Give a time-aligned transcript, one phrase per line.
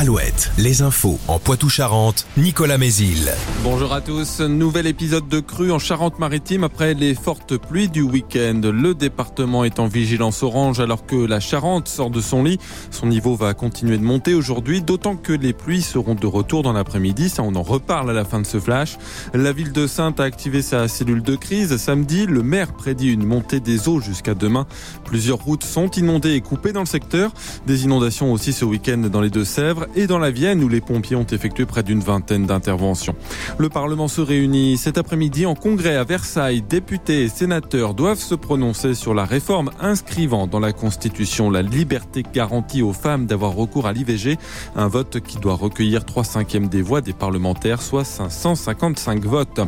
[0.00, 3.30] Alouette, les infos en Poitou-Charentes, Nicolas Mézil.
[3.62, 8.62] Bonjour à tous, nouvel épisode de crue en Charente-Maritime après les fortes pluies du week-end.
[8.64, 12.58] Le département est en vigilance orange alors que la Charente sort de son lit.
[12.90, 16.72] Son niveau va continuer de monter aujourd'hui, d'autant que les pluies seront de retour dans
[16.72, 17.28] l'après-midi.
[17.28, 18.96] Ça, on en reparle à la fin de ce flash.
[19.34, 21.76] La ville de Sainte a activé sa cellule de crise.
[21.76, 24.66] Samedi, le maire prédit une montée des eaux jusqu'à demain.
[25.04, 27.32] Plusieurs routes sont inondées et coupées dans le secteur.
[27.66, 31.16] Des inondations aussi ce week-end dans les Deux-Sèvres et dans la Vienne où les pompiers
[31.16, 33.14] ont effectué près d'une vingtaine d'interventions.
[33.58, 36.62] Le Parlement se réunit cet après-midi en congrès à Versailles.
[36.62, 42.22] Députés et sénateurs doivent se prononcer sur la réforme inscrivant dans la Constitution la liberté
[42.32, 44.36] garantie aux femmes d'avoir recours à l'IVG.
[44.76, 49.60] Un vote qui doit recueillir 3 cinquièmes des voix des parlementaires, soit 555 votes.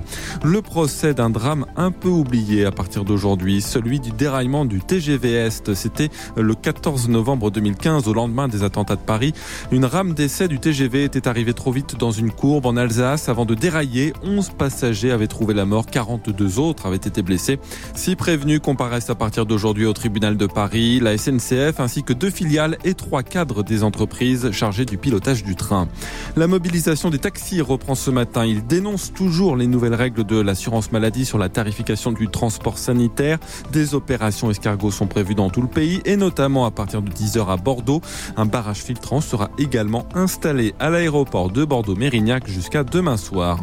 [0.43, 5.33] Le procès d'un drame un peu oublié à partir d'aujourd'hui, celui du déraillement du TGV
[5.33, 5.75] Est.
[5.75, 9.33] C'était le 14 novembre 2015 au lendemain des attentats de Paris.
[9.71, 13.45] Une rame d'essai du TGV était arrivée trop vite dans une courbe en Alsace avant
[13.45, 14.13] de dérailler.
[14.23, 17.59] 11 passagers avaient trouvé la mort, 42 autres avaient été blessés.
[17.95, 22.31] Six prévenus comparaissent à partir d'aujourd'hui au tribunal de Paris, la SNCF ainsi que deux
[22.31, 25.89] filiales et trois cadres des entreprises chargées du pilotage du train.
[26.37, 28.45] La mobilisation des taxis reprend ce matin.
[28.45, 33.39] Ils dénoncent toujours les nouvelles règles de l'assurance maladie sur la tarification du transport sanitaire.
[33.73, 37.51] Des opérations escargots sont prévues dans tout le pays et notamment à partir de 10h
[37.51, 38.01] à Bordeaux.
[38.37, 43.59] Un barrage filtrant sera également installé à l'aéroport de Bordeaux-Mérignac jusqu'à demain soir.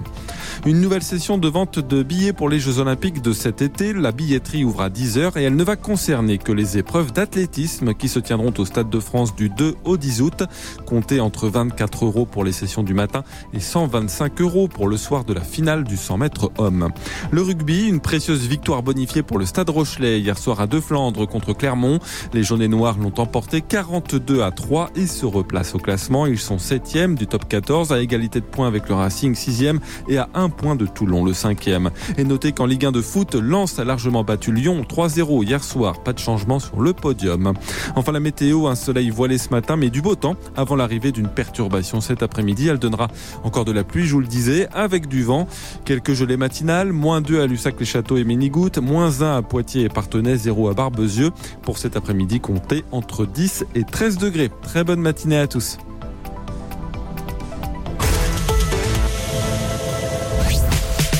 [0.66, 3.94] Une nouvelle session de vente de billets pour les Jeux Olympiques de cet été.
[3.94, 8.10] La billetterie ouvre à 10h et elle ne va concerner que les épreuves d'athlétisme qui
[8.10, 10.44] se tiendront au Stade de France du 2 au 10 août.
[10.86, 15.24] Comptez entre 24 euros pour les sessions du matin et 125 euros pour le soir
[15.24, 16.90] de la finale du 100 mètres hommes.
[17.32, 21.26] Le rugby, une précieuse victoire bonifiée pour le Stade Rochelet hier soir à Deux Flandres
[21.26, 22.00] contre Clermont.
[22.34, 26.26] Les jaunes et noirs l'ont emporté 42 à 3 et se replacent au classement.
[26.26, 29.80] Ils sont 7e du top 14 à égalité de points avec le Racing 6e
[30.10, 31.90] et à 1 point de Toulon le 5e.
[32.18, 36.04] Et notez qu'en Ligue 1 de foot, Lens a largement battu Lyon 3-0 hier soir.
[36.04, 37.54] Pas de changement sur le podium.
[37.96, 41.28] Enfin la météo, un soleil voilé ce matin mais du beau temps avant l'arrivée d'une
[41.28, 42.68] perturbation cet après-midi.
[42.68, 43.08] Elle donnera
[43.44, 45.48] encore de la pluie, je vous le disais, avec du vent.
[45.86, 50.38] Quelques gelées matinales, moins 2 à Lussac-les-Châteaux et Ménigoutte, moins 1 à Poitiers et Partenay,
[50.38, 51.32] 0 à Barbezieux.
[51.62, 54.50] Pour cet après-midi, comptez entre 10 et 13 degrés.
[54.62, 55.78] Très bonne matinée à tous.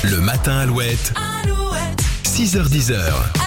[0.04, 1.12] Le matin Alouette,
[1.44, 3.30] Alouette, 6h10.